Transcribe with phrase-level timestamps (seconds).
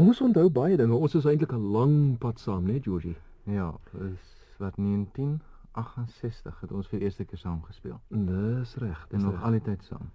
[0.00, 0.96] Ons onthou baie dinge.
[0.96, 3.16] Ons is eintlik 'n lang pad saam, né, Georgie?
[3.44, 8.00] Ja, is wat 1968 het ons vir die eerste keer saam gespeel.
[8.08, 10.10] Dis reg, en nog al die tyd saam.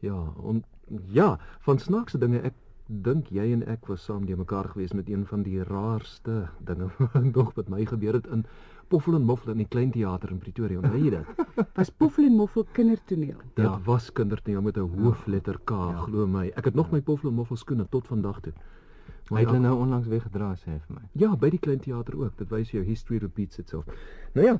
[0.00, 0.64] Ja, en
[1.06, 2.54] ja, van snaakse dinge ek
[2.86, 6.90] dink jy en ek was saam die mekaar gewees met een van die raarste dinge
[6.98, 8.44] wat wat my gebeur het in
[8.90, 10.80] Poffel en Moffel in die klein teater in Pretoria.
[10.80, 11.26] Onthou jy dit?
[11.78, 13.38] was Poffel en Moffel kindertoneel?
[13.54, 13.78] Dit ja.
[13.86, 16.00] was kindertoneel met 'n hoofletter K, ja.
[16.02, 16.50] glo my.
[16.56, 18.52] Ek het nog my Poffel en Moffel skoene tot vandag toe.
[19.30, 21.04] Hy het hulle nou onlangs weggedra sê vir my.
[21.22, 22.34] Ja, by die klein teater ook.
[22.38, 23.86] Dit wys jou history repeats itself.
[24.34, 24.56] Nou ja,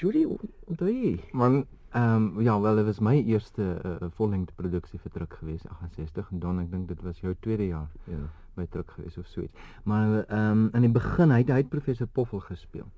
[0.00, 0.24] Julie,
[0.64, 1.18] onthou jy?
[1.36, 5.66] Man, ehm um, ja, wel dit was my eerste uh, vollengte produksie vir druk gewees
[5.68, 7.90] 68 en dan ek dink dit was jou tweede jaar.
[8.08, 8.22] Ja,
[8.56, 9.68] by druk gewees of so iets.
[9.84, 12.88] Maar ehm um, in die begin hy het hy het professor Poffel gespeel.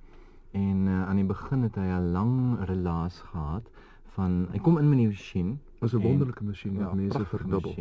[0.52, 2.34] En uh, aan die begin het hy 'n lang
[2.68, 3.66] relaas gehad
[4.14, 5.58] van hy kom in met die masjien.
[5.80, 7.74] Was 'n wonderlike masjien wat ja, mense verdubbel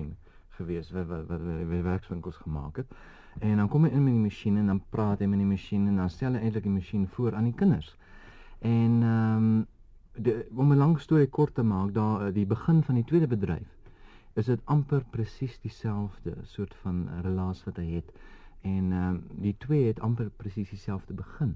[0.57, 2.93] gewees wat wat wat wat werkswinkels gemaak het.
[3.39, 5.87] En dan kom hy in met die masjien en dan praat hy met die masjien
[5.87, 7.95] en dan stel hy eintlik die masjien voor aan die kinders.
[8.59, 9.67] En ehm um,
[10.55, 13.69] om 'n lang storie kort te maak, daar eh, die begin van die tweede bedryf
[14.33, 18.11] is dit amper presies dieselfde soort van relaas wat hy het.
[18.61, 21.55] En ehm um, die twee het amper presies dieselfde begin.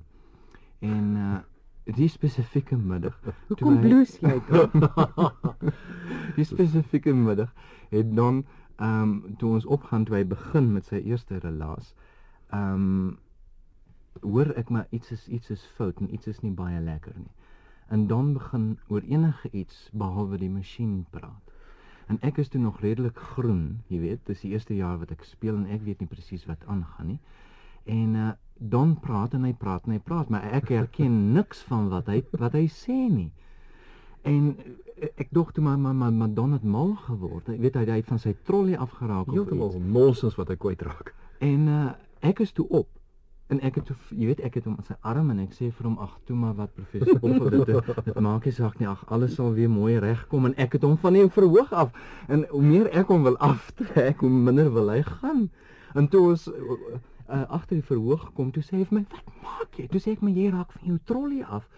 [0.80, 1.38] En uh
[1.86, 3.20] die spesifieke middag.
[3.48, 4.90] Hoe kom bloos jy dan?
[6.38, 7.52] die spesifieke middag
[7.90, 11.94] het dan ehm um, toe ons opgaan toe hy begin met sy eerste relaas.
[12.50, 13.18] Ehm um,
[14.22, 17.34] hoor ek maar iets is iets is fout en iets is nie baie lekker nie.
[17.90, 21.52] En dan begin oor enige iets behalwe die masjien praat.
[22.08, 25.24] En ek is toe nog redelik groen, jy weet, dis die eerste jaar wat ek
[25.24, 27.20] speel en ek weet nie presies wat aangaan nie.
[27.86, 31.90] En uh Don praat en hy praat en hy praat, maar ek herken niks van
[31.92, 33.32] wat hy wat hy sê nie.
[34.26, 37.48] En eh, ek dog toe maar maar maar Don het mal geword.
[37.54, 39.80] Jy weet hy hy het van sy trollie afgeraak of iets.
[39.86, 41.14] Nonsens wat hy kwytraak.
[41.46, 41.90] En uh,
[42.26, 42.90] ek is toe op
[43.54, 45.68] en ek het toe jy weet ek het hom aan sy arm en ek sê
[45.70, 49.04] vir hom ag toe maar wat professor Poffel dit dit maak nie saak nie ag
[49.14, 51.94] alles sal weer mooi regkom en ek het hom van die verhoog af
[52.28, 55.50] en hoe meer ek hom wil aftrek hoe minder wil hy gaan.
[55.94, 59.78] En toe is uh, agter die verhoog gekom toe sê hy vir my wat maak
[59.78, 61.70] jy toe sê ek my jy raak van jou trollie af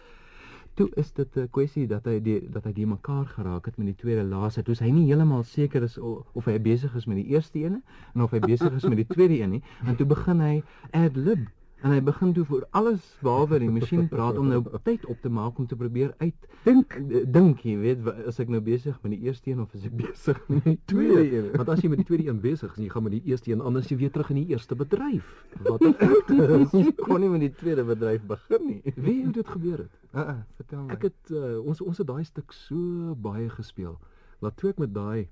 [0.77, 3.88] toe is dit 'n kwessie dat hy die dat hy die mekaar geraak het met
[3.88, 4.63] die tweede laaste.
[4.63, 7.59] Toe is hy nie heeltemal seker is of, of hy besig is met die eerste
[7.59, 7.81] ene
[8.13, 11.16] en of hy besig is met die tweede een nie en toe begin hy ad
[11.16, 11.47] lib
[11.85, 15.29] En hy begin toe vir alles behalwe die masjien praat om nou tyd op te
[15.29, 16.95] maak om te probeer uit dink.
[17.33, 20.39] Dink jy weet as ek nou besig met die eerste een of is ek besig
[20.49, 21.25] met die tweede?
[21.37, 23.53] Een want as jy met die tweede een besig is jy gaan met die eerste
[23.53, 25.29] een anders jy weer terug in die eerste bedryf
[25.67, 26.01] wat ek
[27.05, 28.95] kon nie met die tweede bedryf begin nie.
[29.05, 30.01] Wie het dit gebeur het?
[30.13, 30.97] Uh, uh, vertel my.
[30.97, 33.99] Ek het uh, ons ons het daai stuk so baie gespeel
[34.41, 35.27] laat toe ek met daai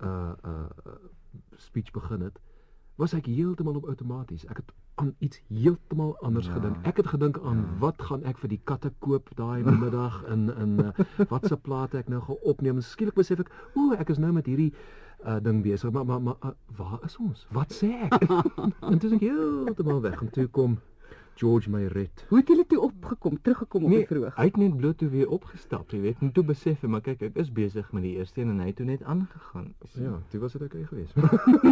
[0.00, 0.96] uh uh
[1.60, 2.40] speech begin het
[3.00, 6.52] was ek heeltemal op outomaties ek het aan iets heeltemal anders ja.
[6.52, 6.76] gedink.
[6.86, 7.78] Ek het gedink aan ja.
[7.78, 10.90] wat gaan ek vir die katte koop daai middag in in uh,
[11.32, 12.80] wat se plate ek nou gaan opneem.
[12.84, 14.72] Skielik besef ek, o, ek is nou met hierdie
[15.24, 15.90] uh, ding besig.
[15.90, 17.46] Maar maar maar uh, waar is ons?
[17.50, 18.28] Wat sê ek?
[18.92, 20.78] en toe dink ek heeltemal weg om toe kom
[21.34, 22.24] George my red.
[22.28, 24.34] Hoe het julle toe opgekom, teruggekom op nee, die verhoog?
[24.36, 27.24] Hy het net bloot toe weer opgestap, jy weet, en toe besef hy, maar kyk,
[27.30, 29.72] ek is besig met die eerste een en hy het toe net aangegaan.
[29.88, 30.02] So.
[30.04, 31.16] Ja, toe was dit okay geweest.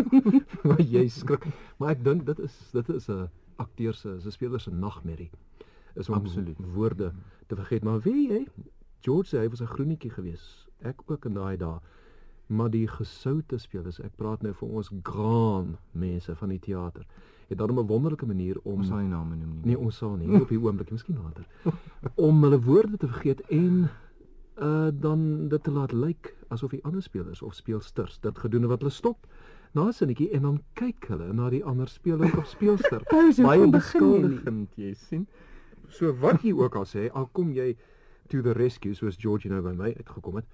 [0.69, 1.47] maar jy skrik.
[1.79, 3.29] Maar ek dink dit is dit is 'n
[3.61, 5.31] akteur se, 'n speler se nagmerrie.
[5.95, 7.13] Is om absoluut woorde
[7.47, 8.47] te vergeet, maar wie jy?
[9.01, 10.69] George sê hy was 'n groenetjie geweest.
[10.83, 11.81] Ek ook in daai dae
[12.51, 17.05] maar die gesoute spelers ek praat nou vir ons grand mense van die teater
[17.51, 19.65] het daarom 'n wonderlike manier om sy name noem nie.
[19.65, 20.41] Nee ons sal nie.
[20.41, 21.47] Op die oomblik miskien later.
[22.15, 23.89] Om hulle woorde te vergeet en
[24.61, 28.71] uh dan dit te laat lyk asof die ander spelers of speelsters dit gedoen het
[28.71, 29.27] wat hulle stop.
[29.73, 33.03] Na 'n sinnetjie en dan kyk hulle na die ander speler of speelster.
[33.43, 35.27] Baie beskuldigend jy sien.
[35.89, 37.77] So wat jy ook al sê al kom jy
[38.29, 40.47] to the rescue soos Georgie nou by my uitgekom het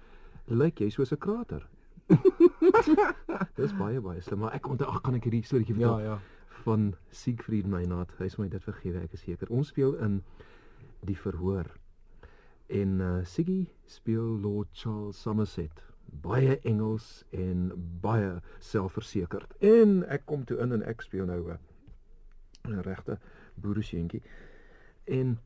[0.47, 1.67] lyk jy soos 'n krater.
[3.59, 5.99] Dis baie baie slim, maar ek onthou ag kan ek hierdie storieetjie vertel?
[5.99, 6.19] Ja, ja.
[6.67, 8.11] Van Siegfried Meinhard.
[8.19, 9.47] Hy sê my dit vergewe, ek is seker.
[9.55, 10.17] Ons speel in
[11.07, 11.69] die verhoor.
[12.67, 15.79] En uh Siggy speel Lord Charles Somerset.
[16.25, 17.69] Baie Engels en
[18.03, 19.55] baie selfversekerd.
[19.63, 23.15] En ek kom toe in en ek speel nou 'n uh, regte
[23.55, 24.21] boereseentjie.
[25.05, 25.37] En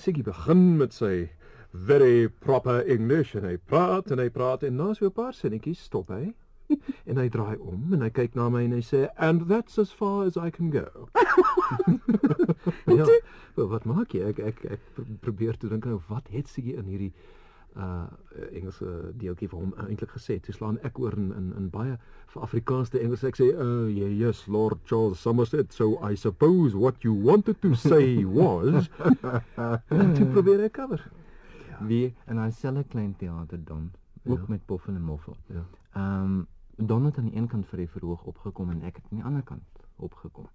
[0.00, 1.28] Siggy begin met sy
[1.72, 5.84] very proper English en hy praat en hy praat en na so 'n paar sinnetjies
[5.92, 6.32] stop hy
[7.08, 9.90] en hy draai om en hy kyk na my en hy sê and that's as
[9.92, 11.08] far as I can go.
[12.98, 13.06] ja,
[13.56, 14.28] well, wat maak jy?
[14.32, 14.86] Ek ek ek
[15.24, 17.12] probeer te dink nou wat het sy in hierdie
[17.78, 18.06] uh
[18.52, 20.38] Engelse deeltjie vir hom eintlik gesê.
[20.42, 21.94] Toe slaan ek oor in in, in baie
[22.32, 23.24] vir Afrikaanse Engels.
[23.28, 28.24] Ek sê, "Uh yes, Lord Charles Somerset, so I suppose what you wanted to say
[28.24, 28.88] was."
[29.90, 31.04] en toe probeer ek cover.
[31.70, 31.86] Ja.
[31.86, 33.90] Wie in daai selfe klein teater dan
[34.24, 34.44] ook Ja.
[34.48, 35.36] met Poffel en Moffel.
[35.46, 35.64] Ja.
[35.94, 36.46] Ehm um,
[36.86, 39.24] Don het aan die een kant vir die verhoog opgekom en ek het aan die
[39.26, 40.46] ander kant opgekom.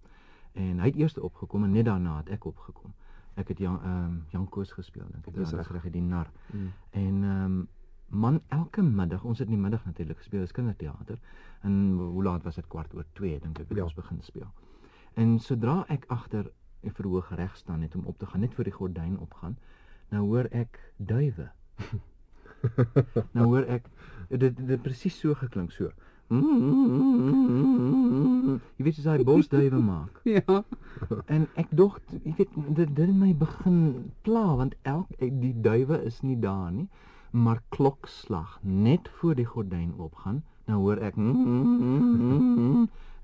[0.53, 2.93] En hy het eers opgekom en net daarna het ek opgekom.
[3.35, 5.33] Ek het Jan ehm um, Jan Koos gespeel dink ek.
[5.35, 5.67] Dis reg.
[5.67, 6.29] dis reg die nar.
[6.53, 6.71] Mm.
[6.91, 7.67] En ehm um,
[8.07, 11.17] man elke middag, ons het in die middag natuurlik gespeel as kinderteater.
[11.61, 12.67] En hoe laat was dit?
[12.67, 13.83] Kwart oor 2 dink ek het Ja.
[13.83, 14.51] ons begin speel.
[15.13, 16.51] En sodra ek agter
[16.83, 19.57] 'n verhoog reg staan net om op te gaan, net voor die gordyn opgaan,
[20.09, 21.51] nou hoor ek duwe.
[23.35, 23.89] nou hoor ek
[24.29, 25.91] dit dit presies so geklink so.
[28.77, 30.21] Jy weet as hy bosduwe maak.
[30.27, 30.63] Ja.
[31.25, 33.77] En ek dog, jy weet, dit dit het my begin
[34.25, 36.87] pla want elk die duwe is nie daar nie,
[37.31, 41.15] maar klokslag net voor die gordyn oopgaan, nou hoor ek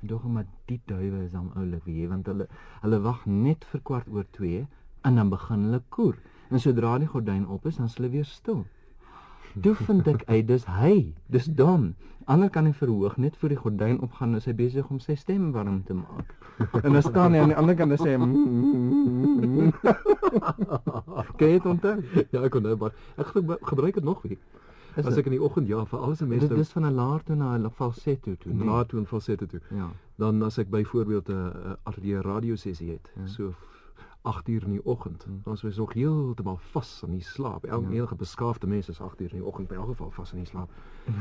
[0.09, 2.47] dog maar die duwe is dan oulik wie want hulle
[2.81, 4.65] hulle wag net vir kwart oor 2
[5.07, 6.17] en dan begin hulle koer.
[6.49, 8.65] En sodra die gordyn op is, dan is hulle weer stil.
[9.61, 11.95] Toe vind ek uit dis hy, dis Don.
[12.29, 15.51] Ander kan nie verhoog net voor die gordyn opgaan is hy besig om sy stem
[15.51, 16.35] warm te maak.
[16.83, 19.71] En dan staan hy aan die ander kant en sê mm,
[21.37, 21.95] Kan jy dit onthou?
[22.29, 23.31] Ja, ek kon nou maar ek
[23.71, 24.37] gebruik, dit nog weer.
[24.97, 27.23] Is As ek in die oggend ja, vir alles mense Dit is van 'n laar
[27.23, 28.65] toe na 'n falsetto toe, nee.
[28.67, 29.61] laat toe en falsetto toe.
[29.71, 29.89] Ja.
[30.17, 33.25] Dan as ek byvoorbeeld 'n uh, ateljee radiosessie het, Ja.
[33.27, 33.53] so
[34.21, 35.41] 8 uur in die oggend, Hmm.
[35.45, 37.65] ons nog heeltemal vas aan die slaap.
[37.65, 37.95] Elke Ja.
[37.99, 40.47] enige beskaafde mens is 8 uur in die oggend in elk geval vas aan die
[40.47, 40.69] slaap.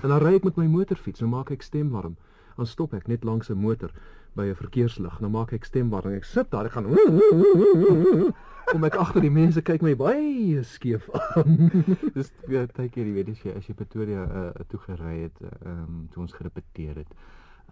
[0.02, 2.16] En dan ry ek met my motorfiets, nou maak ek stem warm.
[2.56, 3.90] Dan stop ek net langs 'n motor
[4.34, 6.12] by 'n verkeerslig, nou maak ek stem warm.
[6.12, 6.84] Ek sit daar, ek gaan
[8.68, 11.70] kom ek agter die mense kyk my baie skeef aan.
[12.16, 15.84] Dis ja, tydjie jy weet as jy as jy Pretoria uh, toe gery het, ehm
[15.84, 17.14] um, toe ons gerepeteer het.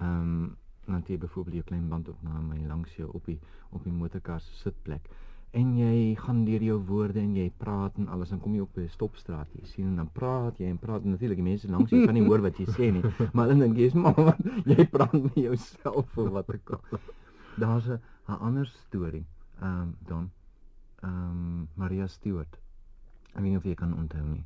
[0.00, 0.56] Ehm um,
[0.96, 3.38] dan het jy byvoorbeeld jou klein bandopname langs jou op die
[3.70, 5.08] op die motorkar se sitplek.
[5.56, 8.78] En jy gaan deur jou woorde en jy praat en alles en kom jy op
[8.78, 12.04] 'n stopstraat jy sien en dan praat jy en praat natuurlik die mense langs jou
[12.04, 13.02] kan nie hoor wat jy sê nie
[13.34, 17.00] maar hulle dink jy's maar jy praat met jouself of wat ook al.
[17.56, 18.00] Daar's 'n
[18.40, 19.26] ander storie.
[19.60, 20.30] Ehm um, dan
[21.00, 22.58] ehm um, Maria Stewart.
[23.34, 24.44] Ek weet nie of jy kan onthou nie.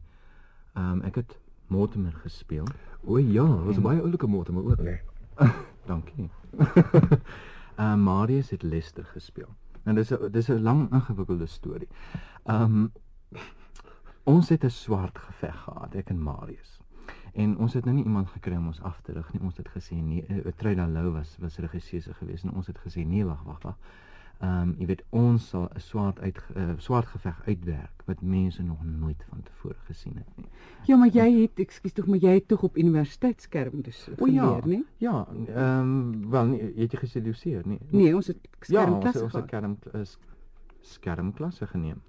[0.75, 2.67] Ehm um, ek het Mortimer gespeel.
[3.05, 4.83] O ja, was 'n baie oulike maar ook.
[4.83, 5.01] Nee.
[5.87, 6.31] Dankie.
[7.81, 9.49] Ehm uh, Marius het Lester gespeel.
[9.83, 11.89] Nou dis 'n dis 'n lang ingewikkelde storie.
[12.45, 12.93] Ehm um,
[14.23, 16.81] ons het 'n swart geveg gehad, ek en Marius.
[17.33, 19.43] En ons het nou nie iemand gekry om ons af te rig nie.
[19.43, 23.07] Ons het gesê nee, uh, Trina Lou was was regisseuse geweest en ons het gesê
[23.07, 23.77] nee, wag, wag, wag.
[24.41, 28.63] Ehm um, jy weet ons sal 'n swart uit uh, swart geveg uitwerk wat mense
[28.63, 30.49] nog nooit van tevore gesien het nie.
[30.89, 34.47] Ja, maar jy het, ekskuus tog, maar jy het tog op universiteitsskerm dus O ja,
[34.47, 34.85] geleer, nee?
[34.97, 37.79] ja, ehm um, wel nee, het jy geseduseer nie?
[37.91, 40.19] Nee, ons het Ja, ons skermklasse ons het skerm is
[40.81, 42.01] skermklasse geneem.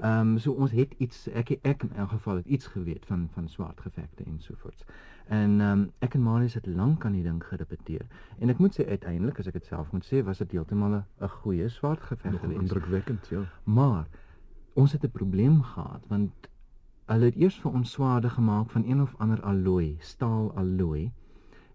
[0.00, 3.28] Ehm um, so ons het iets ek ek in elk geval het iets geweet van
[3.34, 4.84] van swart gevegte ensovoorts.
[5.26, 8.06] En ehm um, ek en Marius het lank aan die ding gerepeteer.
[8.38, 11.28] En ek moet sê uiteindelik as ek dit self moet sê, was dit heeltemal 'n
[11.28, 12.60] goeie swart geveg geweest.
[12.60, 13.42] indrukwekkend, ja.
[13.64, 14.06] Maar
[14.74, 16.48] ons het 'n probleem gehad want
[17.06, 21.12] hulle het eers vir ons swaarde gemaak van een of ander alloy, staal alloy.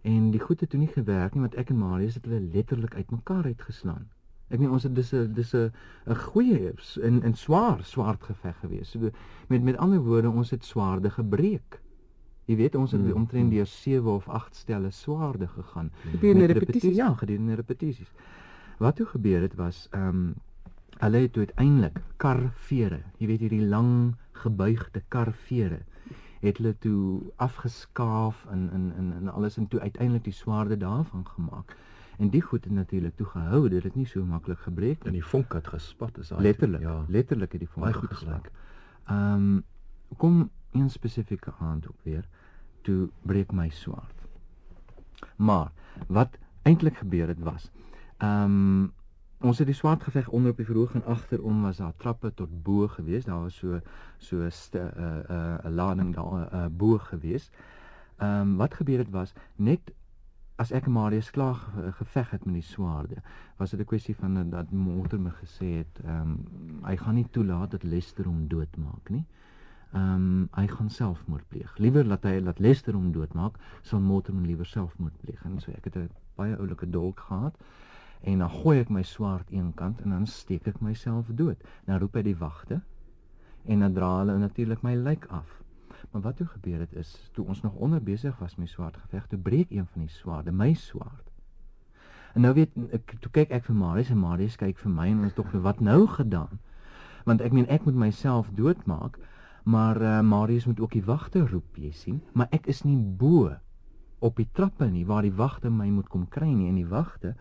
[0.01, 2.95] En die goed het toe nie gewerk nie want ek en Marius het hulle letterlik
[2.95, 4.07] uitmekaar uitgeslaan.
[4.53, 5.71] Ek meen ons het dis 'n dis 'n
[6.07, 8.91] 'n goeie en en swaar swart geveg gewees.
[8.91, 9.09] So
[9.49, 11.81] met met ander woorde ons het swaarde gebreek.
[12.45, 13.49] Jy weet ons het Mm, mm, omtrent mm.
[13.49, 15.91] deur 7 of 8 stelle swaarde gegaan.
[16.11, 16.95] Gedurende Met repetisies?
[16.95, 18.11] Ja, gedurende repetisies.
[18.77, 20.33] Wat toe gebeur het was ehm um,
[20.99, 25.79] hulle het uiteindelik karvere, jy weet hierdie lang gebuigde karvere
[26.43, 31.27] het hulle toe afgeskaaf en en en en alles en toe uiteindelik die swaarde daarvan
[31.27, 31.75] gemaak.
[32.17, 35.13] En die goed het natuurlik toe gehou dat dit nie so maklik gebreek En het.
[35.13, 36.41] die vonk het gespat is daai.
[36.41, 37.05] Letterlik, Ja.
[37.07, 38.27] letterlik het die vonk Baie goed gespat.
[38.33, 38.51] gelyk.
[39.05, 39.63] Ehm um,
[40.17, 42.25] kom een spesifieke aand ook weer
[42.81, 44.21] toe breek my swaard.
[45.35, 45.71] Maar
[46.07, 47.71] wat eintlik gebeur het was
[48.17, 48.91] ehm um,
[49.43, 52.63] ons het die swaard geveg onder op die verhoog en agterom was daar trappe tot
[52.63, 53.25] bo gewees.
[53.25, 53.79] Daar was so
[54.17, 57.51] so 'n uh, uh, 'n lading daar uh, bo gewees.
[58.17, 59.79] Ehm um, wat gebeur het was net
[60.63, 63.21] as ek en Marius klaar ge- geveg het met die swaarde,
[63.59, 67.27] was dit 'n kwessie van dat Morter my gesê het, ehm um, hy gaan nie
[67.31, 69.25] toelaat dat Lester hom doodmaak nie.
[69.93, 71.77] Ehm um, hy gaan selfmoord pleeg.
[71.77, 75.43] Liewer laat hy laat Lester hom doodmaak, sal Morter hom liewer selfmoord pleeg.
[75.45, 77.55] En so ek het 'n baie oulike dolk gehad
[78.23, 81.57] en dan gooi ek my swaard een kant en dan steek ek myself dood.
[81.85, 82.81] Dan roep hy die wagte
[83.65, 85.62] en dan dra hulle natuurlik my lijk af.
[86.11, 89.27] Maar wat toe gebeur het is toe ons nog onder besig was met swaard geveg,
[89.27, 91.31] toe breek een van die swaarde, my swaard.
[92.33, 95.25] En nou weet ek toe kyk ek vir Marius en Marius kyk vir my en
[95.27, 96.59] ons tog wat nou gedaan?
[97.25, 99.19] Want ek meen ek moet myself doodmaak,
[99.63, 103.53] maar uh, Marius moet ook die wagte roep, jy sien, maar ek is nie bo
[104.23, 107.33] op die trappe nie waar die wagte my moet kom kry nie en die wagte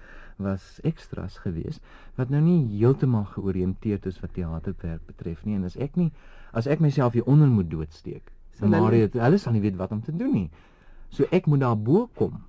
[0.42, 1.78] was ekstras gewees
[2.18, 6.10] wat nou nie heeltemal georiënteerd is wat teaterwerk betref nie en as ek nie
[6.52, 9.92] as ek myself hier onder moet doodsteek Sal hulle- Mario hulle sal nie weet wat
[9.92, 10.50] om te doen nie.
[11.10, 12.42] So ek moet daar bo kom.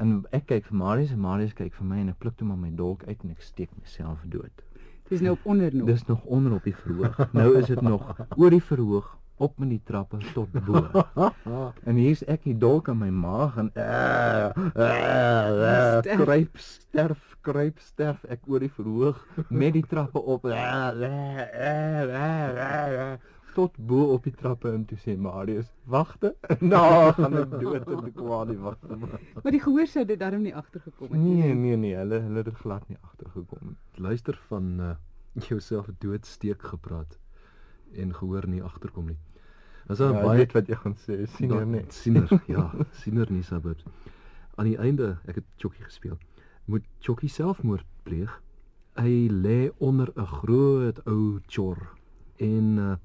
[0.00, 2.56] En ek kyk vir Marius en Marius kyk vir my en ek pluk toe maar
[2.58, 4.62] my dolk uit en ek steek myself dood.
[5.08, 5.86] Dis nou op onder nog.
[5.86, 7.18] dis nog onder op die verhoog.
[7.32, 10.80] Nou is dit nog oor die verhoog op met die trappe tot bo.
[11.84, 16.22] En hier's ek die dolk in my maag en uh, uh, uh, Sterf.
[16.24, 19.18] kruip sterf kruip sterf ek oor die verhoog
[19.50, 20.44] met die trappe op.
[20.44, 23.12] Uh, uh, uh, uh, uh,
[23.54, 26.34] tot bo op die trappe en toe sê Marius wagte
[26.72, 28.96] nou gaan ek dood en ek kwaad die wagte
[29.42, 32.50] Maar die gehoor sou dit darm nie agtergekom het nee nee nee hulle hulle het
[32.50, 34.94] dit glad nie agtergekom Luister van uh,
[35.48, 37.18] jouself doodsteek gepraat
[37.94, 39.18] en gehoor nie agterkom nie.
[39.88, 42.70] As ja, daar ek baie wat jy gaan sê sien jy Da- nie Siener, ja,
[42.92, 43.84] siener in die suburbs.
[44.56, 46.18] Aan die einde, ek het Chokkie gespeel.
[46.64, 48.32] Moet Chokkie selfmoord pleeg.
[48.96, 51.78] Hy lê onder 'n groot ou chor
[52.38, 52.96] en uh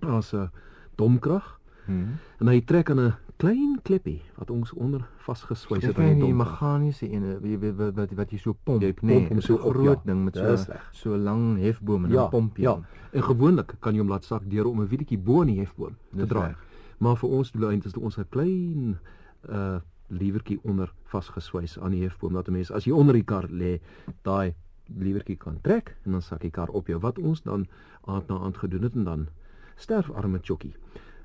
[0.00, 0.50] daar's 'n
[0.96, 2.18] domkrag hmm.
[2.38, 6.60] en hy trek aan 'n klein klippie wat ons onder vasgeswys het aan die domkrag.
[6.60, 9.54] meganiese ene jy weet wat wat, wat jy so pomp, Jy pomp nee, hom so
[9.54, 10.12] 'n op, groot ja.
[10.12, 12.62] ding met Dis so so lang hefboom en Ja, dan pomp jy.
[12.62, 12.72] ja.
[12.72, 12.84] hom.
[13.12, 15.96] En gewoonlik kan jy hom laat sak deur om 'n wieltjie bo in die hefboom
[16.16, 16.54] te draai.
[16.98, 18.98] Maar vir ons doeleinde is ons 'n klein
[19.48, 19.80] uh
[20.10, 23.80] liewertjie onder vasgeswys aan die hefboom dat 'n mens as jy onder die kar lê,
[24.22, 24.54] daai
[24.98, 27.66] liewertjie kan trek en dan sak die kar op jou wat ons dan
[28.04, 29.28] aand na aand gedoen het en dan
[29.80, 30.74] sterf arme Chokkie.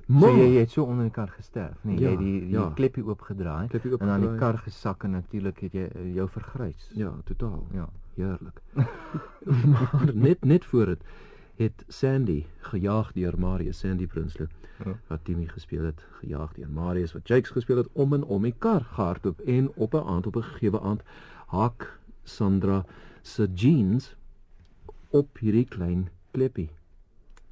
[0.08, 2.50] So jy, jy het so onder die kar gesterf, nee, Ja, jy het die die
[2.54, 2.72] ja.
[2.78, 6.92] klippie oopgedraai Klippie en dan die kar gesak en natuurlik het jy eh, jou vergrys.
[6.94, 7.64] Ja, totaal.
[7.74, 7.88] Ja.
[8.16, 8.62] Heerlik.
[9.72, 11.02] maar net net voor dit
[11.56, 14.48] het Sandy gejaag deur Marius Sandy Prinsloo
[14.86, 14.92] Ja.
[15.08, 18.56] wat Timmy gespeel het, gejaag deur Marius wat Jakes gespeel het om en om die
[18.60, 21.02] kar gehardloop en op 'n aand op 'n gegewe aand
[21.48, 22.86] haak Sandra
[23.22, 24.16] se jeans
[25.10, 26.70] op hierdie klein klippie.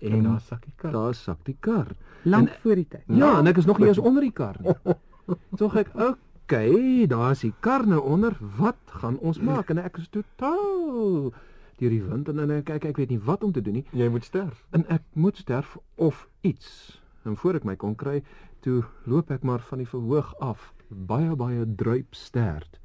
[0.04, 0.92] En En daar sak die kar.
[0.92, 1.88] daar sak die kar.
[2.24, 3.04] Lank En- voor die tyd.
[3.08, 4.74] Ja, en ek is nog nie eens onder die kar nie.
[5.60, 8.36] Tog ek, okay, daar's die kar nou onder.
[8.58, 9.70] Wat gaan ons maak?
[9.70, 11.32] En ek is totaal
[11.80, 13.86] deur die wind en, en kyk ek weet nie wat om te doen nie.
[13.92, 14.66] Jy moet sterf.
[14.72, 17.00] En ek moet sterf of iets.
[17.24, 18.20] En voor ek my kon kry,
[18.60, 22.80] toe loop ek maar van die verhoog af, baie baie druip stert.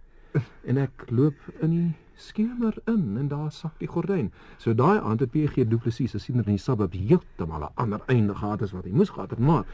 [0.65, 4.33] En ek loop in die skemer in en daar sak die gordyn.
[4.59, 8.01] So daai aand het PG Du Plessis se siener in die suburb heeltemal 'n ander
[8.07, 9.65] einde gehad as wat hy moes gehad het, maar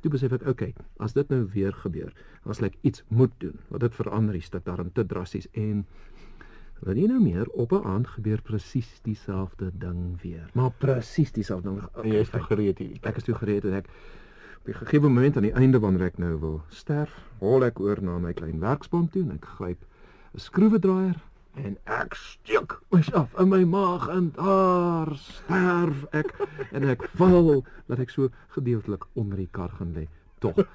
[0.00, 2.12] toe besef ek, okay, as dit nou weer gebeur,
[2.44, 5.86] as ek iets moet doen, want dit verander die stuk daarin te drasties en
[6.84, 10.50] Wat nie nou meer op 'n aand gebeur presies dieselfde ding weer.
[10.52, 12.12] Maar presies dieselfde ding.
[12.12, 12.98] Jy is nog gereed hier.
[13.00, 13.86] Ek is toe gereed en ek
[14.58, 18.02] op 'n gegeewe moment aan die einde wanneer ek nou wil sterf, hol ek oor
[18.02, 19.84] na my klein werkspan toe en ek gryp
[20.34, 21.20] 'n skroewedraaier
[21.54, 26.32] en ek steek myself in my maag en daar sterf ek
[26.72, 30.08] en ek val dat ek so gedeeltelik onder die kar gaan lê.
[30.38, 30.54] Tog.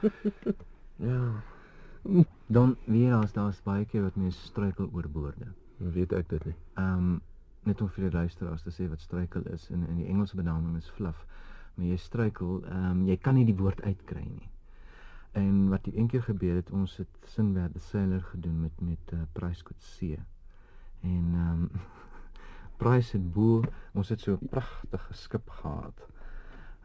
[1.00, 1.42] Ja,
[2.48, 5.48] Dan weer as daar's baie keer wat mense struikel oor woorde.
[5.80, 6.56] dan weet ek dit nie.
[6.76, 7.22] Ehm um,
[7.64, 10.78] net om vir die luisteraars te sê wat struikel is in in die Engelse benaming
[10.78, 11.26] is fluff.
[11.76, 14.50] Maar jy struikel, ehm um, jy kan nie die woord uitkry nie.
[15.40, 19.14] En wat die een keer gebeur het, ons het Sinbad the Sailor gedoen met met
[19.14, 20.20] uh, Price Coetzee.
[21.02, 21.70] En ehm um,
[22.78, 23.62] Price het bo,
[23.94, 26.08] ons het so 'n pragtige skip gehad.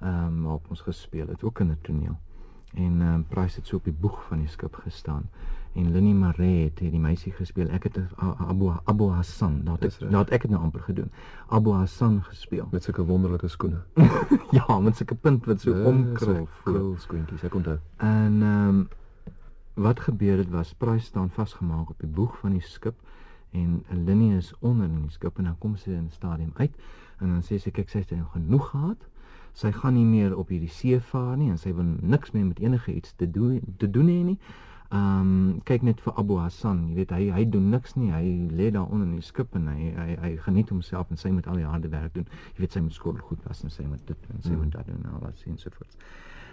[0.01, 2.19] Ehm um, waarop ons gespeel het, ook in 'n toneel.
[2.75, 5.29] En um, Price het so op die boeg van die skip gestaan.
[5.75, 7.69] En Linnie Maree het die meisie gespeel.
[7.75, 11.11] Ek het Abu Abu Hassan, daar het ek, daar het ek het nou amper gedoen.
[11.49, 12.69] Abu Hassan gespeel.
[12.71, 13.83] Met sulke wonderlike skoene.
[14.59, 16.47] ja, met sulke punt wat so omkrul.
[16.63, 17.79] Krul skoentjies, ek onthou.
[17.97, 18.85] En ehm um,
[19.75, 22.95] wat gebeur het was Price staan vasgemaak op die boeg van die skip
[23.51, 26.75] en Linnie is onder in die skip en dan kom sy in die stadium uit
[27.19, 29.07] en dan sê sy kyk sy het nou genoeg gehad.
[29.55, 32.59] Sy gaan nie meer op hierdie see vaar nie en sy wil niks meer met
[32.63, 34.39] enige iets te doen te doen hê nie.
[34.95, 38.11] Ehm um, kyk net vir Abu Hassan, jy weet hy hy doen niks nie.
[38.13, 41.33] Hy lê daar onder in die skip en hy hy hy geniet homself en sy
[41.35, 42.29] moet al die harde werk doen.
[42.55, 44.61] Jy weet sy moet skool goed was en sy moet dit en sy Hmm.
[44.63, 45.97] moet dat doen en al wat sien so voort.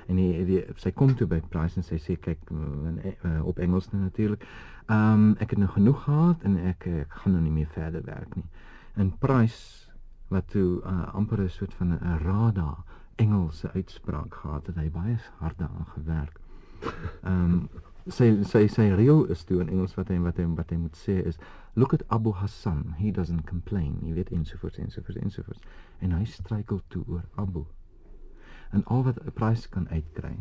[0.08, 3.60] En die, die sy kom toe by Price en sy sê kyk in, uh, op
[3.60, 4.46] Engels nou natuurlik.
[4.88, 8.02] Ehm um, ek het nou genoeg gehad en ek ek gaan nou nie meer verder
[8.06, 8.48] werk nie.
[8.96, 9.91] En Price
[10.32, 12.84] wat toe uh, amper 'n soort van 'n radar
[13.16, 14.76] Engelse uitspraak gehad het.
[14.76, 16.40] Hy baie hard daaraan gewerk.
[17.24, 17.70] Ehm um,
[18.10, 20.98] sy sy sy reël is toe in Engels wat hy wat hy wat hy moet
[20.98, 21.38] sê is
[21.74, 22.96] look at Abu Hassan.
[22.98, 24.00] He doesn't complain.
[24.02, 25.62] Jy weet ensovoorts ensovoorts ensovoorts
[26.00, 27.66] en hy struikel toe oor Abu.
[28.72, 30.38] En al wat 'n prys kan uitkry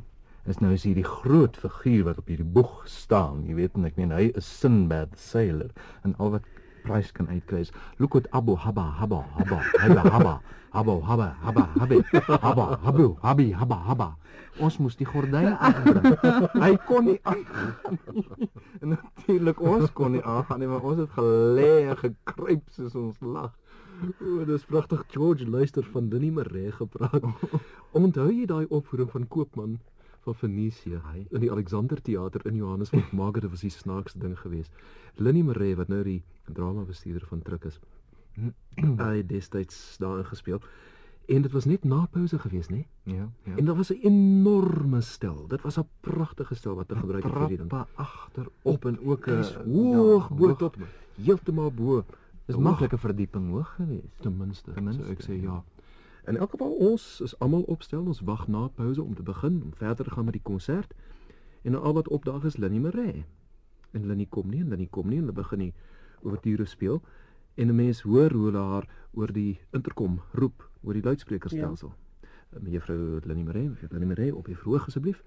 [0.49, 3.97] is nou is hierdie groot figuur wat op hierdie boeg staan jy weet en ek
[3.97, 5.71] meen hy is Sinbad the sailor.
[6.03, 6.45] En al wat
[6.85, 10.35] prys kan uitkry is look at Abu Haba Haba Haba Haba Haba
[10.73, 12.03] Abu Haba Haba Habi
[12.45, 14.09] Haba Habu Habi Haba Haba
[14.65, 16.19] ons moes die gordyn afbring
[16.65, 18.49] hy kon nie aangaan nie
[18.81, 23.25] en natuurlik ons kon nie aangaan nie maar ons het gelê en gekruip soos ons
[23.25, 23.57] lag
[24.01, 27.21] O, dis pragtig George luister van Dinnie Maree gepraat.
[27.93, 29.75] Onthou jy daai opvoering van Koopman
[30.21, 31.27] van Venesië Hy.
[31.31, 33.13] in die Alexander Theater in Johannesburg?
[33.21, 34.73] Maak dit was die snaakste ding geweest.
[35.17, 36.23] Linnie Maree wat nou die
[36.53, 37.81] drama bestuurder van Truk is.
[39.05, 40.61] Hy het destyds daarin gespeel.
[41.31, 42.85] En dit was net na pouse geweest, nê?
[43.05, 45.47] ja ja En daar was 'n enorme stel.
[45.49, 47.69] Dit was 'n pragtige stel wat hulle gebruik het vir die ding.
[47.69, 50.59] trappa agter op en ook 'n Dis hoog bo hoog.
[50.59, 50.77] tot
[51.23, 52.05] heeltemal bo.
[52.47, 55.63] Dis maklike verdieping hoog geweest Ten minste, Ten minste, sou ek sê ja.
[56.31, 59.75] In elk geval ons is almal opstel, ons wag na pouse om te begin om
[59.75, 60.95] verder te gaan met die konsert.
[61.63, 63.25] En al wat opdaag is Linnie Maree.
[63.91, 65.75] En Linnie kom nie en Linnie kom nie en hulle begin die
[66.23, 67.03] ouverture speel.
[67.55, 71.93] En 'n mens hoor hoe hulle haar oor die interkom roep, oor die luidsprekerstelsel.
[72.23, 72.59] Ja.
[72.61, 75.25] Mevrou Linnie Maree, mevrou Linnie Maree op die verhoog asseblief.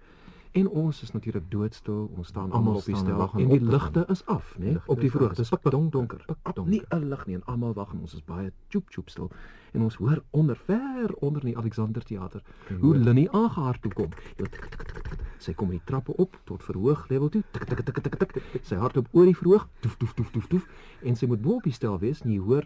[0.54, 2.12] En ons is natuurlik doodstil.
[2.16, 4.56] Ons staan Almal op die en stel om en die op te ligte is af,
[4.58, 4.74] né?
[4.76, 5.34] Ligte Op die af.
[5.34, 6.26] Dis pikdonker.
[6.26, 6.72] pikdonker.
[6.72, 9.32] Nie 'n lig nie en almal wag en ons is baie tjoep tjoep stil.
[9.72, 12.42] En ons hoor onder ver onder in die Alexander Theater
[12.80, 14.10] hoe Linnie kom.
[14.36, 15.18] Tik, tik, tik.
[15.38, 17.44] Sy kom die trappe op tot verhoog level toe.
[17.52, 18.42] Tik tik tik tik tik.
[18.62, 19.68] Sy hardloop oor die verhoog.
[19.80, 20.68] Toef toef toef toef toef.
[21.02, 22.66] En sy moet bo op die stel wees en jy hoor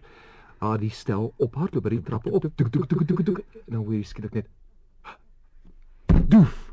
[0.58, 2.42] haar die stel ophardloop by die trappe op.
[2.54, 3.38] Tuk tuk tuk tuk.
[3.66, 4.46] En dan hoor jy skielik net
[6.28, 6.67] doef.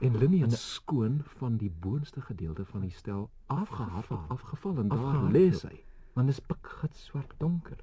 [0.00, 5.30] En Linnie het skoon van die boonste gedeelte van die stel afgehardloop, afgeval en daar
[5.32, 5.74] lê sy.
[6.14, 7.76] want dit is pikgit swart donker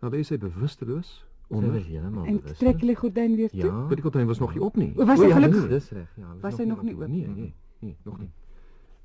[0.00, 1.72] Daar lê sy bewusteloos Sy onder.
[1.72, 2.58] was heeltemal En bewus.
[2.58, 3.58] trek die gordyn weer toe?
[3.60, 4.92] ja die kontyn was nog nie op nie.
[4.96, 5.68] O, was hy ja, gelukkig?
[5.68, 7.08] dis, reg ja Was hy nog nie oop?
[7.08, 8.30] Nee, nee, nee, nog nie.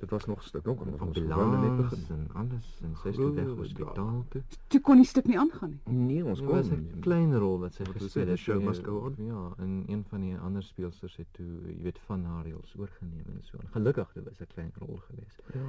[0.02, 2.06] Dit was nog 'n stuk donker, ons was gewoon net begin.
[2.18, 5.96] en alles en sy toe weg hospitaal toe Toe kon die stuk nie aangaan nie.
[5.96, 8.40] Nee, ons Dit kon was 'n klein rol wat sy gespeel het.
[8.40, 9.14] show must go on.
[9.26, 11.46] Ja, en een van die ander speelsters het toe,
[11.78, 13.58] jy weet, van haar reels oorgeneem en so.
[13.58, 15.42] En gelukkig dit was 'n klein rol geweest.
[15.54, 15.60] Ja.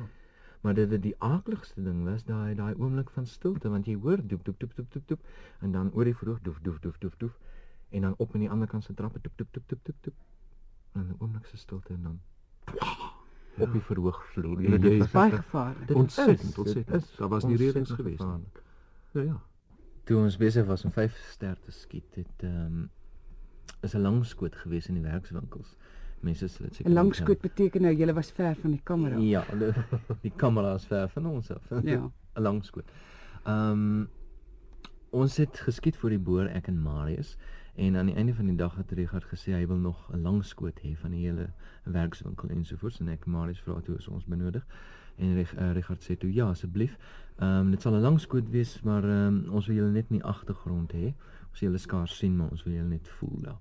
[0.61, 4.19] Maar dit dit die aardigste ding was daai daai oomblik van stilte want jy hoor
[4.27, 5.21] doep doep doep doep doep doep
[5.61, 7.39] en dan oor die verhoog doef doef doef doef doef
[7.91, 10.15] en dan op aan die ander kant se trappe doep doep doep doep doep doep
[10.93, 12.21] en 'n oomblik se stilte en dan
[13.59, 14.63] op die verhoog vloer.
[14.63, 15.87] Ja, dit jy- was Baie gevaarlik.
[15.89, 17.19] dit Ontsettend, is- dit ontsettend.
[17.19, 18.45] Daar was nie ontsettend geweest nie.
[19.13, 19.41] Ja, ja.
[20.05, 22.85] Toe ons besig was om 5 ster te skiet, het ehm
[23.83, 25.77] is 'n langskoot gewees in die werkswinkels.
[26.21, 29.17] Mense sal dit seker 'n Langskoot beteken nou jy was ver van die kamera.
[29.17, 29.73] Ja, die,
[30.23, 31.63] die kamera is ver van ons af.
[31.83, 32.11] Ja.
[32.37, 32.91] 'n Langskoot.
[33.45, 34.05] Ehm
[35.11, 37.37] ons het geskiet vir die boer ek en Marius
[37.75, 40.81] en aan die einde van die dag het Richard gesê hy wil nog 'n langskoot
[40.85, 41.51] hê van die hele
[41.85, 44.67] werkswinkel ensovoorts en ek Marius vra toe is ons benodig
[45.17, 46.97] en Rich, uh, Richard sê toe ja asseblief.
[47.37, 50.17] Ehm um, dit sal 'n langskoot wees maar ehm um, ons wil julle net in
[50.17, 51.15] die agtergrond hê.
[51.51, 53.61] Ons wil julle skaars sien maar ons wil julle net voel daar.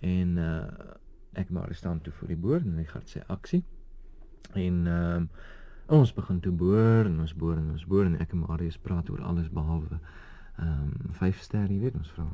[0.00, 0.64] En uh
[1.32, 3.64] ek maar staan toe voor die boer en Richard sê aksie.
[4.54, 5.30] En ehm um,
[5.86, 9.10] ons begin toe boor en ons boor en ons boor en ek en Marius praat
[9.10, 10.00] oor alles behalwe
[10.58, 12.24] ehm um, vyf ster, jy weet, ons vra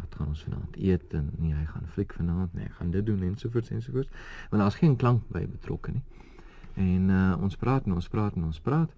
[0.00, 3.22] wat gaan ons vanaand eet en nee, hy gaan fliek vanaand, nee, gaan dit doen
[3.22, 4.10] ensovoorts ensovoorts.
[4.50, 6.04] Want daar's geen klank by betrokke nie.
[6.74, 8.94] En uh ons praat en ons praat en ons praat.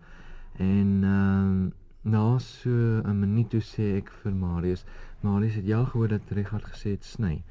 [0.56, 1.72] En ehm uh,
[2.04, 2.70] na so
[3.00, 4.84] 'n minuut toe sê ek vir Marius,
[5.20, 7.42] Marius het al gehoor dat Richard gesê het sny?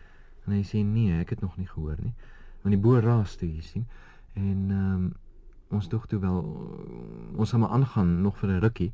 [0.45, 2.13] En hy sê nee, ek het nog nie gehoor nie.
[2.61, 3.85] Want die boer raas toe, jy sien.
[4.33, 5.13] En ehm um,
[5.69, 6.39] ons dog toe wel
[7.35, 8.93] ons gaan maar aangaan nog vir 'n rukkie.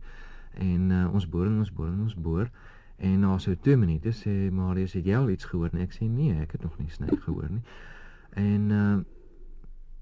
[0.57, 2.49] En uh, ons boor en ons boor en ons boor.
[2.97, 5.69] En na so 2 minute sê Marius, het jy al iets gehoor?
[5.73, 7.63] En ek sê nee, ek het nog nie sny gehoor nie.
[8.35, 8.99] En uh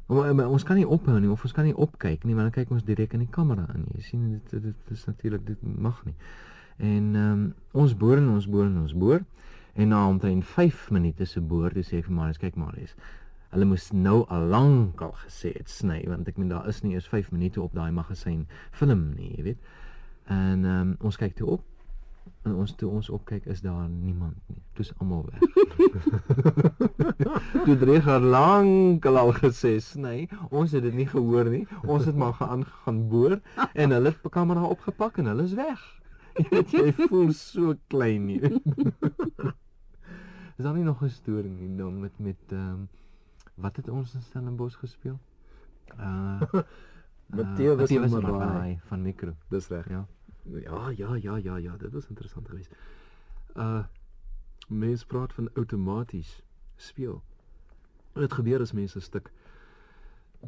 [0.07, 2.53] Maar, maar ons kan nie ophou nie of ons kan nie opkyk nie, want dan
[2.55, 3.83] kyk ons direk in die kamera in.
[3.97, 6.15] Jy sien dit dit, dit is natuurlik dit mag nie.
[6.77, 7.41] En ehm um,
[7.83, 9.25] ons boor en ons boor en ons boor
[9.75, 12.95] en na omtrent 5 minute se boor, dis sê vir Marius, kyk Marius.
[13.51, 16.95] Hulle moes nou al lank al gesê het sny want ek meen daar is nie
[16.95, 19.75] eers 5 minute op daai magasyn film nie, jy weet.
[20.27, 21.63] En ehm um, ons kyk toe op
[22.47, 24.61] en ons toe ons opkyk is daar niemand nie.
[24.79, 25.41] Dis almal weg.
[27.65, 31.65] toe Dreger lank al gesê sny, ons het dit nie gehoor nie.
[31.85, 33.33] Ons het maar gaan gaan boor
[33.73, 35.81] en hulle het die kamera opgepak en hulle is weg.
[36.37, 38.41] Jy jy voel so klein nie.
[40.57, 42.87] Is daar nie nog 'n storie nie dan met met ehm um,
[43.55, 45.19] wat het ons in Stellenbosch gespeel?
[45.97, 46.41] Uh
[47.37, 48.31] Matthias en en Maraai.
[48.31, 49.33] Maraai van Mikro.
[49.49, 49.89] Dis reg.
[49.89, 50.07] Ja.
[50.51, 52.75] Ja, ja, ja, ja, ja, dit was interessant geweest.
[53.55, 53.83] Uh
[54.67, 56.43] mense praat van outomaties
[56.75, 57.23] speel.
[58.13, 59.31] Dit gebeur as mense 'n stuk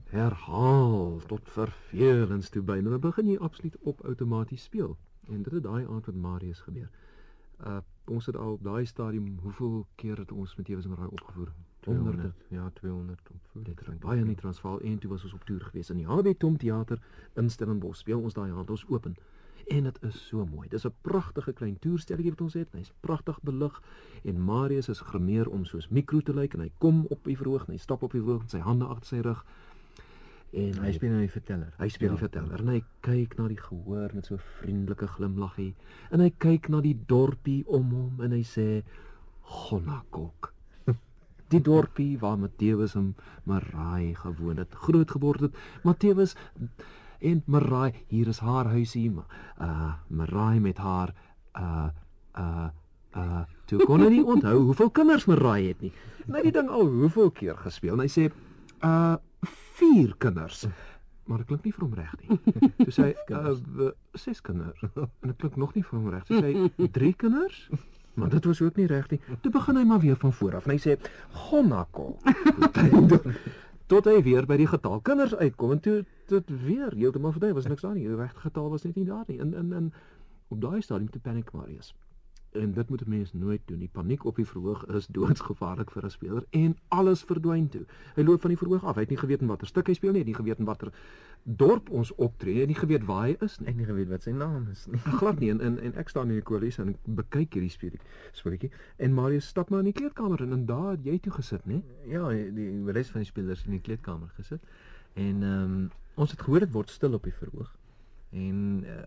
[0.05, 2.79] herhaal tot vervelings toe by.
[2.79, 4.97] Nou dan begin jy absoluut op outomaties speel.
[5.27, 6.89] En dit het daai aand met Marius gebeur.
[7.65, 7.77] Uh
[8.09, 11.51] ons het al op daai stadium hoeveel keer het ons met Ewes Maraai opgevoer?
[11.83, 12.33] Honderde.
[12.33, 13.63] 200, ja, 200 opvoer.
[13.63, 16.05] Dit is baie in die Transvaal en toe was ons op toer gewees in die
[16.05, 17.01] HB Tom Theater
[17.33, 17.99] in Stellenbosch.
[17.99, 19.15] Speel ons daai aand ons open.
[19.69, 20.67] En dit is so mooi.
[20.69, 22.67] Dis 'n pragtige klein toerstelletjie wat ons het.
[22.73, 23.81] Hy's pragtig belig
[24.23, 27.67] en Marius is grimeer om soos mikro te lyk en hy kom op die verhoog
[27.67, 29.45] en hy stap op die verhoog met sy hande agter sy rug.
[30.53, 31.73] En Hy speel nou die verteller.
[31.77, 32.27] Hy speel die Ja.
[32.27, 35.75] verteller en hy kyk na die gehoor met so 'n vriendelike glimlaggie
[36.11, 38.83] en hy kyk na die dorpie om hom en hy sê
[39.43, 40.53] Gonnakok.
[41.49, 45.55] Die dorpie waar Matteus en Maraai gewoon het, groot geword het.
[45.83, 46.35] Matteus
[47.19, 49.09] en Maraai, hier is haar huisie,
[49.61, 51.13] uh Maraai met haar
[51.55, 51.89] uh
[52.37, 52.69] uh
[53.15, 55.91] uh toe kon hy nie onthou hoeveel kinders Maraai het nie.
[56.29, 58.29] Het die ding al hoeveel keer gespeel en hy sê
[58.85, 59.17] uh
[59.79, 60.65] vier kinders.
[61.29, 62.39] Maar dit klink nie vir hom reg nie.
[62.83, 64.83] Toe sê hy uh ses kinders.
[64.95, 66.27] En dit klink nog nie vir hom reg.
[66.29, 67.67] Toe sê hy drie kinders?
[68.19, 69.19] Maar dit was ook nie reg nie.
[69.41, 70.97] Toe begin hy maar weer van voor af en hy sê
[71.47, 72.17] Gonnakol.
[73.89, 75.95] Tot hy weer by die getal kinders uitkom en toe
[76.29, 78.05] dit weer heeltemal verby was niks daar nie.
[78.05, 79.39] Die regte getal was net nie daar nie.
[79.41, 79.87] In in in
[80.53, 81.95] op daai stadium te paniek Marius.
[82.51, 83.79] En dit moet 'n mens nooit doen.
[83.79, 87.85] Die paniek op die verhoog is doodsgevaarlik vir 'n speler en alles verdwyn toe.
[88.15, 88.95] Hy loop van die verhoog af.
[88.95, 90.91] Hy het nie geweet watter stuk hy speel nie, hy het nie geweet watter
[91.43, 93.67] dorp ons optree, hy het nie geweet waar hy is nie.
[93.69, 94.99] Ek het nie geweet wat sy naam is nie.
[95.21, 98.01] Glad nie en en, en ek staan in die koalisie en ek bekyk hierdie speletjie,
[98.37, 101.65] speletjie en Marius stap maar in die kleedkamer in en daar het jy toe gesit,
[101.69, 101.81] né?
[102.09, 104.63] Ja, die, die res van die spelers in die kleedkamer gesit.
[105.15, 107.69] En ehm um, ons het gehoor dit word stil op die verhoog.
[108.31, 108.99] En uh,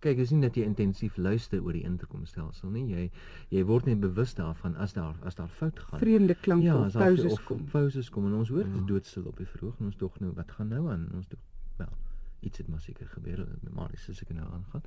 [0.00, 2.86] kyk, is nie dat jy intensief luister oor die interkomstelsel nie.
[2.88, 3.10] Jy
[3.52, 6.00] jy word net bewus daarvan as daar as daar fout gaan.
[6.00, 7.64] Vreemde klanke ja, of pauses kom.
[7.68, 8.86] Pauses kom en ons hoor Ja.
[8.86, 11.10] doodstil op die verhoog en ons dog nou wat gaan nou aan?
[11.14, 11.40] Ons dog
[11.76, 11.92] wel
[12.40, 14.82] iets het maar seker gebeur met Marius as ek nou aangaan.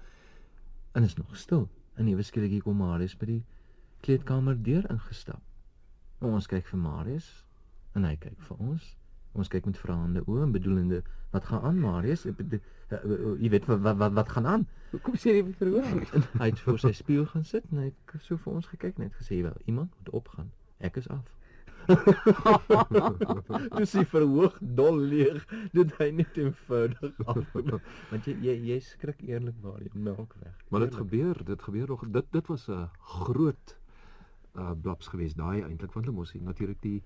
[0.94, 1.70] En is nog stil.
[1.96, 3.44] En ewe skielik hier kom Marius by die
[4.02, 5.42] kleedkamer deur ingestap.
[6.20, 7.46] Nou, ons kyk vir Marius
[7.94, 8.97] en hy kyk vir ons.
[9.38, 12.26] Ons kyk met vraende oë en bedoelende wat gaan aan Marius?
[12.26, 14.68] Jy weet wat wat wat, gaan aan?
[14.92, 15.90] Hoekom sê jy verhoor?
[16.18, 18.98] En hy het voor sy spieël gaan sit en hy het so vir ons gekyk
[19.02, 20.50] net gesê wel iemand moet opgaan.
[20.80, 21.26] Ek is af.
[23.78, 25.46] Dis die verhoog dol leeg.
[25.76, 27.44] Dit hy net eenvoudig af.
[28.10, 30.56] Want jy jy, jy skrik eerlikwaar jy melk weg.
[30.70, 31.04] Maar dit Eerlik.
[31.06, 32.08] gebeur, dit gebeur nog.
[32.18, 32.90] Dit dit was 'n
[33.22, 33.78] groot
[34.58, 37.04] uh blaps geweest daai eintlik want hulle moes natuurlik die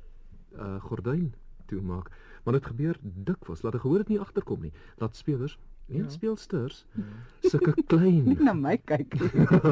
[0.56, 1.34] uh gordyn
[1.72, 2.12] toemaak.
[2.44, 3.62] Maar dit gebeur dikwels.
[3.64, 4.74] Laat 'n gehoor dit nie agterkom nie.
[4.98, 5.58] Laat spelers
[5.88, 6.04] en Ja.
[6.04, 6.10] ja.
[6.10, 6.86] speelsters
[7.42, 9.16] sulke klein Nie na my kyk.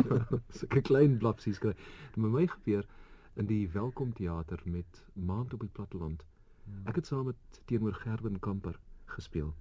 [0.59, 1.73] sulke klein blapsies kry.
[2.13, 2.85] Dit met my gebeur
[3.35, 6.25] in die Welkom Theater met Maand op die Platteland.
[6.85, 7.35] Ek het saam met
[7.65, 9.53] teenoor Gerben Kamper gespeel.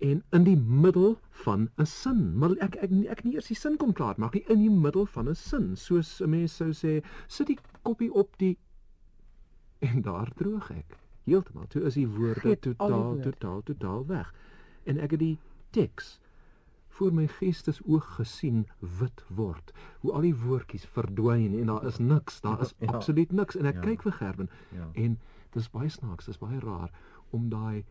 [0.00, 3.76] En in die middel van 'n sin, maar ek ek ek nie eers die sin
[3.76, 7.02] kom klaar maak nie in die middel van 'n sin, soos 'n mens sou sê,
[7.28, 8.58] sit die koppie op die
[9.78, 10.96] en daar droog ek.
[11.30, 11.66] Heeltemal.
[11.72, 14.32] Toe is die woorde totaal totaal totaal weg.
[14.84, 15.36] En ek het die
[15.76, 16.18] teks
[17.00, 18.66] voor my geestesoog gesien
[18.98, 19.70] wit word.
[20.02, 22.90] Hoe al die woordjies verdwyn en daar is niks, daar is Ja.
[22.92, 23.80] absoluut niks en ek Ja.
[23.80, 24.88] kyk vir Gerben Ja.
[24.94, 25.18] en
[25.52, 26.90] dis baie snaaks, dis baie raar
[27.30, 27.84] om daai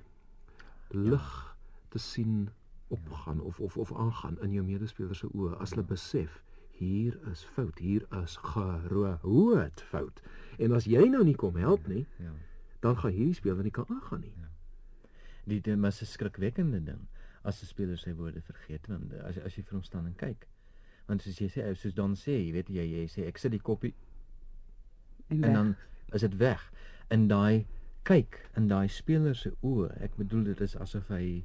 [0.92, 1.56] lig
[1.90, 2.50] te sien
[2.90, 7.44] opgaan of of of aangaan in jou medespelers se oë as hulle besef hier is
[7.44, 10.22] fout, hier is geroot fout.
[10.60, 12.32] En as jy nou nie kom help nie, Ja.
[12.82, 14.34] Dan gaan hierdie speler nie kan aangaan nie.
[15.46, 17.08] Die dit is 'n skrikwekkende ding
[17.44, 20.48] as 'n speler sy woorde vergeet want as as jy vir hom staan en kyk.
[21.08, 23.60] Want soos jy sê, soos dan sê, jy weet jy jy sê ek sit die
[23.62, 23.94] koppie
[25.30, 25.76] En, en dan
[26.14, 26.72] is dit weg.
[27.10, 27.66] In daai
[28.04, 29.90] kyk in daai speler se oë.
[30.02, 31.44] Ek bedoel dit is asof hy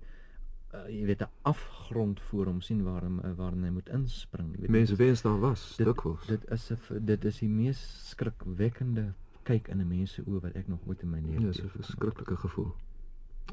[0.74, 4.54] uh, jy weet 'n afgrond voor hom sien waar hom uh, waarin hy moet inspring.
[4.54, 6.26] Jy weet Mense wens daar was, dit, dikwels.
[6.26, 9.12] dit is 'n v- dit is die mees skrikwekkende
[9.44, 11.62] kyk in 'n mens se oë wat ek nog ooit in my lewe Ja, dis
[11.62, 12.74] 'n verskriklike gevoel.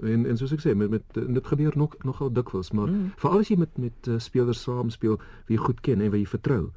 [0.01, 3.11] En en soos ek sê, met met dit gebeur nog nogal dikwels, maar Mm.
[3.15, 6.21] veral as jy met met uh, spelers saam speel wie jy goed ken en wie
[6.21, 6.71] jy vertrou.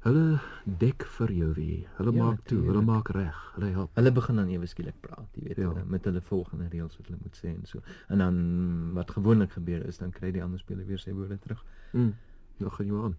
[0.00, 1.86] Hulle dek vir jou wie.
[1.98, 3.90] Hulle Ja, maak toe, hulle maak reg, hulle help.
[3.94, 5.68] Hulle begin dan ewe skielik praat, jy weet, Ja.
[5.68, 7.80] hulle, met hulle volgende reëls wat hulle moet sê en so.
[8.08, 11.62] En dan wat gewoonlik gebeur is dan kry die ander speler weer sy woorde terug.
[11.92, 12.14] Mm.
[12.56, 13.16] Nou gaan jy maar aan.